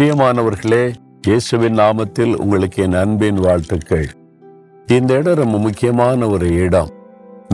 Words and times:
பிரியமானவர்களே 0.00 0.94
இயேசுவின் 1.26 1.78
நாமத்தில் 1.78 2.34
உங்களுக்கு 2.34 2.82
என் 2.82 2.92
அன்பின் 2.92 3.34
வாழ்த்துக்கள். 3.34 4.06
இந்த 4.86 5.14
இடம் 5.14 5.34
ரொம்ப 5.34 5.58
முக்கியமான 5.58 6.28
ஒரு 6.28 6.54
இடம். 6.54 6.88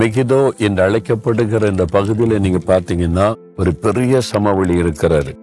மிகிதோ 0.01 0.57
என்று 0.57 0.89
அழைக்கப்படுகிற 0.89 1.71
இந்த 1.71 1.85
பகுதியில் 1.85 2.41
நீங்க 2.41 2.59
பாத்தீங்கன்னா 2.67 3.35
ஒரு 3.57 3.75
பெரிய 3.75 4.21
சமவெளி 4.21 4.83
இருக்கிறாரு 4.83 5.39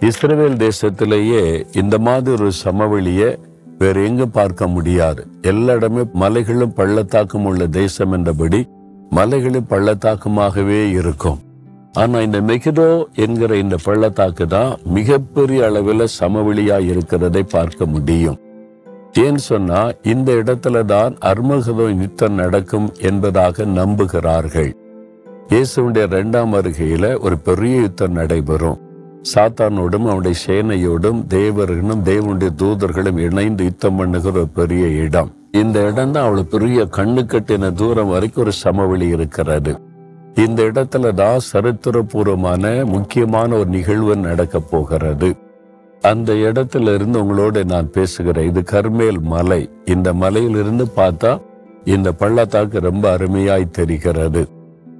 இஸ்ரேல் 0.00 0.56
தேசத்திலேயே 0.56 1.64
இந்த 1.76 1.98
மாதிரி 1.98 2.42
ஒரு 2.42 2.50
சமவெளியை 2.64 3.38
வேற 3.78 4.00
எங்கும் 4.00 4.30
பார்க்க 4.30 4.66
முடியாது. 4.66 5.26
எல்லா 5.42 5.72
இடமே 5.72 6.02
மலைகளும் 6.12 6.74
பள்ளத்தாக்கும் 6.74 7.44
உள்ள 7.44 7.66
தேசம் 7.66 8.12
என்றபடி 8.12 8.68
மலைகளும் 9.10 9.66
பள்ளத்தாக்குமாகவே 9.70 10.90
இருக்கும். 10.90 11.38
ஆனால் 12.02 12.24
இந்த 12.26 12.38
மெகிதோ 12.48 12.86
என்கிற 13.24 13.56
இந்த 13.64 13.76
பள்ளத்தாக்கு 13.86 14.44
தான் 14.54 14.72
மிகப்பெரிய 14.96 15.60
அளவில் 15.68 16.12
சமவெளியா 16.20 16.78
இருக்கிறதை 16.92 17.42
பார்க்க 17.56 17.86
முடியும். 17.94 18.38
ஏன் 19.24 19.38
சொன்னா 19.48 19.80
இந்த 20.12 20.30
இடத்துல 20.40 20.82
தான் 20.94 21.12
அர்மகதோ 21.30 21.86
யுத்தம் 22.00 22.38
நடக்கும் 22.42 22.88
என்பதாக 23.10 23.66
நம்புகிறார்கள். 23.78 24.70
இயேசுடைய 25.52 26.06
இரண்டாம் 26.10 26.52
வருகையில 26.56 27.04
ஒரு 27.26 27.38
பெரிய 27.48 27.76
யுத்தம் 27.86 28.18
நடைபெறும். 28.20 28.80
சாத்தானோடும் 29.32 30.06
அவனுடைய 30.10 30.36
சேனையோடும் 30.46 31.20
தேவர்களும் 31.38 32.04
தேவனுடைய 32.10 32.50
தூதர்களும் 32.62 33.18
இணைந்து 33.28 33.64
யுத்தம் 33.70 33.98
பண்ணுகிற 34.00 34.36
ஒரு 34.44 34.52
பெரிய 34.58 34.84
இடம். 35.06 35.30
இந்த 35.62 35.76
இடம் 35.88 36.14
தான் 36.14 36.26
அவ்வளவு 36.26 36.52
பெரிய 36.54 36.80
கண்ணு 36.96 37.22
கட்டின 37.32 37.72
தூரம் 37.80 38.12
வரைக்கும் 38.14 38.42
ஒரு 38.44 38.54
சமவெளி 38.64 39.08
இருக்கிறது. 39.16 39.74
இந்த 40.36 40.62
இடத்துல 40.62 41.14
தான் 41.14 41.38
சரித்திரபூர்வமான 41.52 42.84
முக்கியமான 42.84 43.54
ஒரு 43.54 43.68
நிகழ்வு 43.68 44.16
நடக்க 44.16 44.60
போகிறது. 44.60 45.36
அந்த 46.02 46.32
இடத்துல 46.32 46.94
இருந்து 46.94 47.24
உங்களோட 47.24 47.64
நான் 47.64 47.90
பேசுகிறேன். 47.90 48.46
இது 48.46 48.60
கர்மேல் 48.72 49.20
மலை. 49.20 49.70
இந்த 49.84 50.12
மலையிலிருந்து 50.12 50.86
பார்த்தா 50.96 51.40
இந்த 51.84 52.12
பள்ளத்தாக்கு 52.12 52.80
ரொம்ப 52.80 53.16
அருமையாய் 53.18 53.70
தெரிகிறது. 53.70 54.48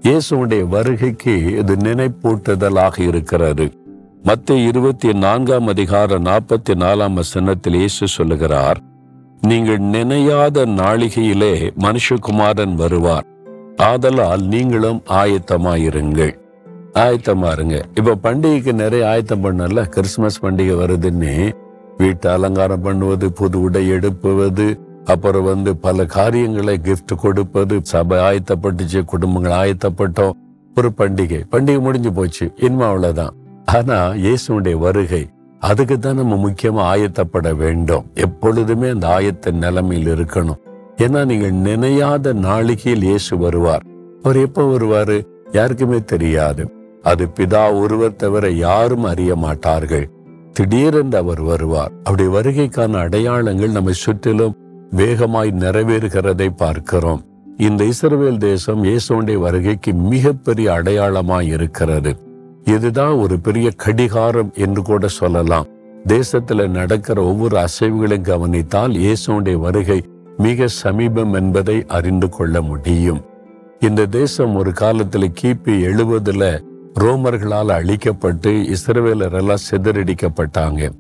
இயேசுடைய 0.03 0.69
வருகைக்கு 0.69 1.45
இது 1.58 1.75
நினைப்பூட்டுதலாக 1.77 3.01
இருக்கிறது. 3.01 3.73
மத்திய 4.23 4.69
இருபத்தி 4.69 5.12
நான்காம் 5.12 5.67
அதிகார 5.67 6.19
நாற்பத்தி 6.19 6.75
நாலாம் 6.75 7.12
வசனத்தில் 7.12 7.75
இயேசு 7.75 8.08
சொல்லுகிறார் 8.08 8.78
நீங்கள் 9.41 9.80
நினையாத 9.80 10.67
நாளிகையிலே 10.67 11.70
மனுஷகுமாரன் 11.78 12.75
வருவார். 12.75 13.27
ஆதலால் 13.77 14.47
நீங்களும் 14.47 15.03
ஆயத்தமாயிருங்கள். 15.08 16.34
ஆயத்தமா 16.92 17.53
இருங்க 17.53 17.84
இப்ப 17.94 18.14
பண்டிகைக்கு 18.22 18.72
நிறைய 18.72 19.08
ஆயத்தம் 19.08 19.44
பண்ணல? 19.44 19.84
கிறிஸ்துமஸ் 19.84 20.44
பண்டிகை 20.44 20.75
வருதுன்னு 20.83 21.53
வீட்டை 21.97 22.33
அலங்காரம் 22.33 22.80
பண்ணுவது 22.80 23.33
புது 23.33 23.61
உடை 23.61 23.91
எடுப்புவது 23.91 24.78
அப்புறம் 25.05 25.45
வந்து 25.45 25.77
பல 25.77 26.05
காரியங்களை 26.05 26.80
கிஃப்ட் 26.83 27.14
கொடுப்பது 27.17 27.80
சபை 27.83 28.19
ஆயத்தப்பட்டுச்சு 28.19 29.05
குடும்பங்கள் 29.05 29.52
ஆயத்தப்பட்டோம். 29.52 30.33
ஒரு 30.77 30.92
பண்டிகை. 30.98 31.42
பண்டிகை 31.50 31.80
முடிஞ்சு 31.80 32.12
போச்சு. 32.12 32.52
இனிமே 32.56 32.84
அவ்வளவுதான். 32.84 33.34
ஆனா 33.64 34.11
இயேசுடைய 34.11 34.78
வருகை 34.78 35.28
அதுக்கு 35.61 35.98
தான் 35.98 36.14
நம்ம 36.14 36.48
முக்கியமா 36.48 36.83
ஆயத்தப்பட 36.92 37.56
வேண்டும். 37.56 38.06
எப்பொழுதுமே 38.14 38.89
அந்த 38.89 39.08
ஆயத்த 39.08 39.52
நிலைமையில் 39.52 40.14
இருக்கணும். 40.14 40.61
ஏன்னா 40.97 41.25
நீங்கள் 41.25 41.53
நினையாத 41.53 42.33
நாளிகையில் 42.33 43.03
இயேசு 43.03 43.39
வருவார். 43.39 43.83
அவர் 44.23 44.37
எப்போ 44.37 44.78
வருவாரு? 44.78 45.27
யாருக்குமே 45.53 46.05
தெரியாது. 46.05 46.73
அது 47.03 47.28
பிதா 47.41 47.81
ஒருவர் 47.81 48.17
தவிர 48.17 48.51
யாரும் 48.51 49.05
அறிய 49.05 49.36
மாட்டார்கள். 49.36 50.09
திடீரென்று 50.52 51.18
அவர் 51.18 51.41
வருவார். 51.41 51.92
அவருடைய 52.05 52.30
வருகைக்கான 52.36 52.92
அடையாளங்கள் 52.92 53.70
நம்மை 53.70 53.92
சுற்றிலும் 53.92 54.57
வேகமாய் 54.91 55.51
நிறைவேறுகிறதை 55.58 56.48
பார்க்கிறோம். 56.57 57.24
இந்த 57.58 57.85
இஸ்ரவேல் 57.85 58.36
தேசம் 58.36 58.85
இயேசுடைய 58.85 59.39
வருகைக்கு 59.39 59.92
மிகப்பெரிய 59.92 60.73
அடையாளமாய் 60.73 61.48
இருக்கிறது. 61.48 62.17
இதுதான் 62.64 63.13
ஒரு 63.13 63.39
பெரிய 63.39 63.70
கடிகாரம் 63.77 64.52
என்று 64.55 64.83
கூட 64.83 65.08
சொல்லலாம். 65.08 65.67
தேசத்துல 66.08 66.68
நடக்கிற 66.68 67.23
ஒவ்வொரு 67.23 67.57
அசைவுகளையும் 67.57 68.20
கவனித்தால் 68.20 68.92
இயேசுடைய 68.92 69.57
வருகை 69.57 70.05
மிக 70.39 70.67
சமீபம் 70.67 71.33
என்பதை 71.33 71.84
அறிந்து 71.89 72.28
கொள்ள 72.28 72.62
முடியும். 72.62 73.20
இந்த 73.80 74.06
தேசம் 74.06 74.55
ஒரு 74.55 74.70
காலத்துல 74.70 75.27
கிபி 75.42 75.64
எழுபதுல 75.64 76.61
ரோமர்களால் 77.00 77.70
அழிக்கப்பட்டு 77.70 78.74
இஸ்ரவேலர் 78.74 79.33
எல்லாம் 79.33 79.64
சிதறடிக்கப்பட்டாங்க. 79.70 80.90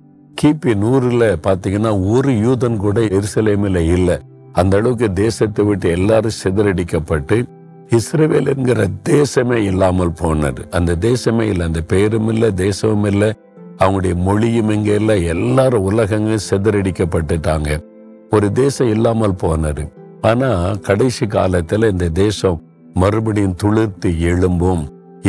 கிபி 0.42 0.74
நூறுல 0.74 1.36
பாத்தீங்கன்னா 1.42 2.10
ஒரு 2.10 2.32
யூதன் 2.32 2.76
கூட 2.76 3.00
எருசலேமில் 3.00 3.76
இல்லை. 3.76 4.18
அந்த 4.52 4.76
அளவுக்கு 4.76 5.12
தேசத்தை 5.12 5.64
விட்டு 5.64 5.90
எல்லாரும் 5.90 6.38
சிதறடிக்கப்பட்டு 6.44 7.42
இஸ்ரேவேல் 7.90 8.56
என்கிற 8.56 8.86
தேசமே 9.08 9.54
இல்லாமல் 9.54 10.12
போனது. 10.12 10.66
அந்த 10.70 10.96
தேசமே 11.00 11.40
இல்லை 11.40 11.66
அந்த 11.66 11.80
பெயரும் 11.80 12.28
இல்லை 12.28 12.54
தேசமும் 12.54 13.04
இல்லை. 13.04 13.32
அவங்களுடைய 13.78 14.14
மொழியும் 14.14 14.68
இங்க 14.68 14.94
இல்லை. 14.94 15.24
எல்லாரும் 15.24 15.82
உலகங்க 15.82 16.36
சிதறடிக்கப்பட்டுட்டாங்க. 16.50 17.92
ஒரு 18.34 18.48
தேசம் 18.52 18.90
இல்லாமல் 18.94 19.40
போனாரு 19.42 19.84
ஆனா 20.20 20.50
கடைசி 20.86 21.24
காலத்துல 21.26 21.88
இந்த 21.90 22.06
தேசம் 22.22 22.58
மறுபடியும் 22.94 23.56
துளிர்த்து 23.62 24.10
எழும்பும். 24.30 24.82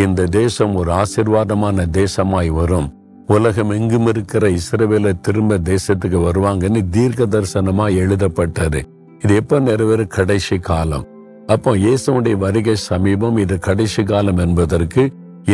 இந்த 0.04 0.22
தேசம் 0.38 0.74
ஒரு 0.76 0.92
ஆசிர்வாதமான 1.02 1.86
தேசமாய் 2.00 2.52
வரும். 2.60 2.88
உலகம் 3.28 3.72
எங்கும் 3.78 4.08
இருக்கிற 4.08 4.44
இஸ்ரேவேல 4.58 5.12
திரும்ப 5.22 5.58
தேசத்துக்கு 5.72 6.18
வருவாங்கன்னு 6.28 6.82
தீர்க்க 6.90 7.26
தரிசனமா 7.26 7.86
எழுதப்பட்டது. 8.02 8.82
இது 9.24 9.36
எப்ப 9.36 9.60
நிறைவேறு 9.60 10.08
கடைசி 10.18 10.58
காலம். 10.70 11.06
அப்போ 11.48 11.72
இயேசுடைய 11.86 12.36
வருகை 12.46 12.76
சமீபம் 12.90 13.38
இது 13.38 13.56
கடைசி 13.60 14.04
காலம் 14.04 14.42
என்பதற்கு 14.46 15.04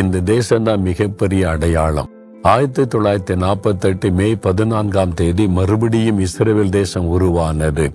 இந்த 0.01 0.17
தேசம்தான் 0.33 0.83
மிகப்பெரிய 0.89 1.43
அடையாளம். 1.49 2.09
ஆயிரத்தி 2.43 2.81
தொள்ளாயிரத்தி 2.81 3.35
நாற்பத்தி 3.35 3.85
எட்டு 3.85 4.11
மே 4.11 4.35
பதினான்காம் 4.35 5.13
தேதி 5.13 5.47
மறுபடியும் 5.47 6.19
இஸ்ரேல் 6.19 6.69
தேசம் 6.69 7.07
உருவானது. 7.07 7.91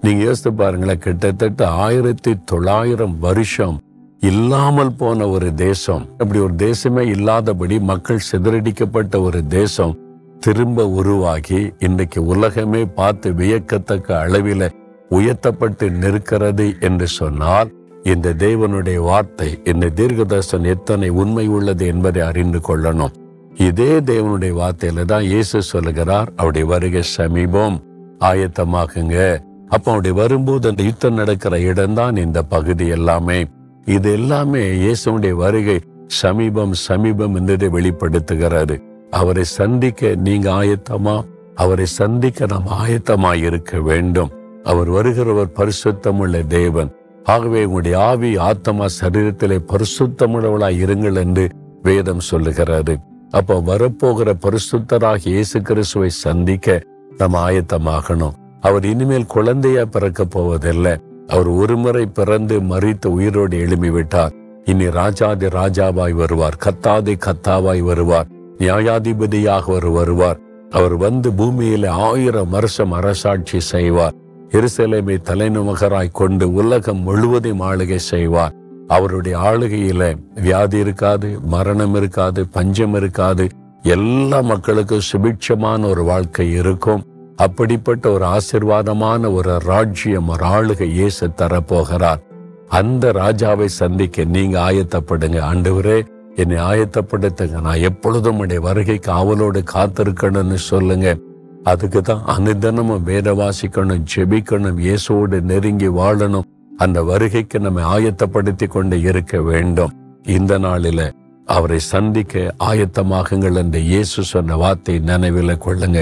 நீங்க 0.00 0.24
யோசித்து 0.24 0.52
பாருங்களேன் 0.52 0.98
கிட்டத்தட்ட 0.98 1.68
ஆயிரத்தி 1.68 2.34
தொள்ளாயிரம் 2.44 3.18
வருஷம் 3.18 3.80
இல்லாமல் 4.20 4.92
போன 4.92 5.28
ஒரு 5.28 5.54
தேசம். 5.54 6.08
அப்படி 6.18 6.38
ஒரு 6.38 6.54
தேசமே 6.54 7.00
இல்லாதபடி 7.00 7.80
மக்கள் 7.80 8.24
சிதறடிக்கப்பட்ட 8.32 9.22
ஒரு 9.22 9.46
தேசம் 9.46 9.98
திரும்ப 10.40 10.88
உருவாகி 10.88 11.72
இன்றைக்கு 11.78 12.24
உலகமே 12.24 12.84
பார்த்து 12.84 13.32
வியக்கத்தக்க 13.32 14.26
அளவில 14.26 14.70
உயர்த்தப்பட்டு 15.08 15.90
நிற்கிறது 15.90 16.74
என்று 16.80 17.06
சொன்னால் 17.06 17.70
இந்த 18.02 18.32
தேவனுடைய 18.32 18.96
வார்த்தை 18.96 19.60
இந்த 19.64 19.86
தீர்க்கதர்சன் 19.86 20.62
எத்தனை 20.62 21.08
உண்மை 21.08 21.46
உள்ளது 21.46 21.86
என்பதை 21.86 22.22
அறிந்து 22.22 22.58
கொள்ளணும். 22.68 23.26
இதே 23.58 24.00
தேவனுடைய 24.00 24.52
வார்த்தையில 24.60 25.04
தான் 25.04 25.22
இயேசு 25.22 25.62
சொல்லுகிறார் 25.62 26.28
அவருடைய 26.36 26.66
வருகை 26.66 27.02
சமீபம். 27.02 27.82
ஆயத்தமாக்குங்க. 28.18 29.38
அப்போ 29.68 29.90
அவருடைய 29.90 30.16
வரும்போது 30.16 30.68
அந்த 30.68 30.82
யுத்தம் 30.82 31.14
நடக்கிற 31.14 31.60
இடம்தான் 31.60 32.16
இந்த 32.16 32.42
பகுதி 32.42 32.86
எல்லாமே. 32.86 33.46
இது 33.84 34.12
எல்லாமே 34.12 34.62
இயேசுடைய 34.68 35.30
வருகை 35.30 35.80
சமீபம் 36.06 36.72
சமீபம் 36.72 37.34
என்றதை 37.34 37.68
வெளிப்படுத்துகிறது. 37.68 38.82
அவரை 39.10 39.44
சந்திக்க 39.44 40.14
நீங்க 40.14 40.50
ஆயத்தமா? 40.50 41.24
அவரை 41.54 41.86
சந்திக்க 41.86 42.46
நாம் 42.46 42.66
ஆயத்தமா 42.66 43.42
இருக்க 43.42 43.80
வேண்டும். 43.80 44.30
அவர் 44.64 44.90
வருகிறவர் 44.90 45.54
பரிசுத்தமுள்ள 45.54 46.46
தேவன். 46.46 46.90
ஆகவே 47.24 47.64
உங்களுடைய 47.64 47.98
ஆவி 47.98 48.36
ஆத்மா 48.36 48.84
சரீரத்திலே 49.00 49.58
பரிசுத்தமுள்ளவளாய் 49.66 50.80
இருங்கள் 50.86 51.14
என்று 51.14 51.48
வேதம் 51.82 52.20
சொல்லுகிறது. 52.20 52.98
அப்போ 53.30 53.62
வரப்போகிற 53.66 54.32
பரிசுத்தராக 54.42 55.18
இயேசு 55.22 55.62
கிறிஸ்துவை 55.62 56.08
சந்திக்க 56.08 56.82
நம்ம 57.16 57.50
ஆயத்தமாகணும். 57.50 58.32
அவர் 58.60 58.84
இனிமேல் 58.84 59.26
குழந்தையா 59.26 59.84
பிறக்க 59.84 60.24
போவதில்லை. 60.24 60.96
அவர் 61.26 61.46
ஒருமுறை 61.46 62.06
பிறந்து 62.06 62.60
மறித்து 62.60 63.06
உயிரோடு 63.06 63.58
எழுப்பி 63.58 63.90
விட்டார் 63.90 64.32
இனி 64.64 64.90
ராஜாதி 64.90 65.46
ராஜாவாய் 65.46 66.12
வருவார். 66.12 66.56
கத்தாதி 66.64 67.18
கத்தாவாய் 67.18 67.80
வருவார். 67.80 68.26
நியாயாதிபதியாக 68.58 69.60
அவர் 69.60 69.88
வருவார். 69.88 70.38
அவர் 70.70 70.96
வந்து 70.96 71.30
பூமியில 71.30 71.86
ஆயிரம் 71.86 72.48
வருஷம் 72.48 72.92
அரசாட்சி 72.92 73.60
செய்வார். 73.60 74.12
எருசலேமை 74.50 75.16
தலைநகராய் 75.22 76.12
கொண்டு 76.12 76.52
உலகம் 76.52 76.98
முழுவதையும் 76.98 77.60
ஆளுகை 77.60 77.96
செய்வார். 77.96 78.52
அவருடைய 78.88 79.38
ஆளுகையில 79.38 80.02
வியாதி 80.34 80.78
இருக்காது 80.78 81.28
மரணம் 81.42 81.94
இருக்காது 81.94 82.46
பஞ்சம் 82.46 82.94
இருக்காது. 82.94 83.46
எல்லா 83.82 84.40
மக்களுக்கும் 84.40 85.06
சுபிட்சமான 85.12 85.88
ஒரு 85.88 86.02
வாழ்க்கை 86.02 86.46
இருக்கும். 86.52 87.02
அப்படிப்பட்ட 87.36 88.10
ஒரு 88.10 88.26
ஆசிர்வாதமான 88.26 89.32
ஒரு 89.34 89.58
ராஜ்யம் 89.58 90.28
ஒரு 90.28 90.46
ஆளுகை 90.46 90.88
இயேசு 90.90 91.30
தரப்போகிறார். 91.36 92.22
அந்த 92.68 93.12
ராஜாவை 93.12 93.64
சந்திக்க 93.64 94.24
நீங்க 94.24 94.56
ஆயத்தப்படுங்க. 94.70 95.38
ஆண்டவரே 95.50 95.98
என்னை 96.34 96.56
ஆயத்தப்படுத்துங்க. 96.56 97.60
நான் 97.60 97.84
எப்பொழுதும் 97.90 98.38
உடைய 98.38 98.60
வருகைக்கு 98.60 99.12
அவளோடு 99.12 99.62
காத்திருக்கணும்னு 99.74 100.58
சொல்லுங்க. 100.70 101.16
அதுக்கு 101.64 102.02
தான் 102.02 102.22
அனுதினமும் 102.26 103.02
வேத 103.02 103.32
வாசிக்கணும் 103.32 104.04
ஜெபிக்கணும் 104.16 104.80
இயேசுவோடு 104.84 105.40
நெருங்கி 105.40 105.88
வாழணும். 105.88 106.47
அந்த 106.78 107.02
வருகைக்கு 107.02 107.60
நம்ம 107.60 107.80
ஆயத்தப்படுத்தி 107.94 108.66
கொண்டு 108.66 109.00
இருக்க 109.00 109.40
வேண்டும். 109.40 109.94
இந்த 110.26 110.58
நாளில 110.58 111.10
அவரை 111.44 111.78
சந்திக்க 111.78 112.54
ஆயத்தமாகுங்கள் 112.58 113.56
என்று 113.56 113.80
இயேசு 113.82 114.22
சொன்ன 114.22 114.56
வார்த்தை 114.56 114.98
நினைவில் 114.98 115.62
கொள்ளுங்க. 115.66 116.00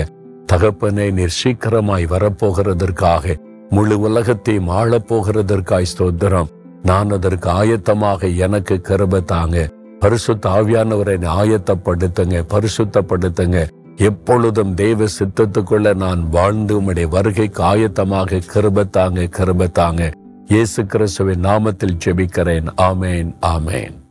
தகப்பனே 0.53 1.07
நீர் 1.13 1.37
சீக்கிரமாய் 1.43 2.07
வரப்போகிறதற்காக 2.07 3.35
முழு 3.71 4.01
உலகத்தையும் 4.01 4.69
ஆளப்போகிறதற்காய் 4.71 5.91
ஸ்தோத்திரம். 5.93 6.51
நான் 6.83 7.11
அதற்கு 7.11 7.49
ஆயத்தமாக 7.51 8.37
எனக்கு 8.37 8.81
கருப 8.83 9.23
தாங்க. 9.25 9.69
பரிசுத்த 9.99 10.49
ஆவியானவரை 10.49 11.17
ஆயத்தப்படுத்துங்க 11.41 12.43
பரிசுத்தப்படுத்துங்க. 12.53 13.61
எப்பொழுதும் 13.97 14.75
தெய்வ 14.75 15.05
சித்தத்துக்குள்ள 15.19 15.95
நான் 15.95 16.23
வாழ்ந்து 16.31 16.73
உம்முடைய 16.81 17.09
வருகைக்கு 17.09 17.63
ஆயத்தமாக 17.63 18.41
கருபத்தாங்க 18.55 19.69
தாங்க. 19.73 20.11
இயேசு 20.49 20.87
கிறிஸ்துவின் 20.87 21.45
நாமத்தில் 21.45 21.99
ஜெபிக்கிறேன். 22.05 22.67
ஆமேன் 22.77 23.35
ஆமேன். 23.41 24.06